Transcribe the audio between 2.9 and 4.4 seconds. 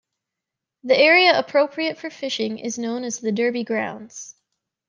as the derby grounds.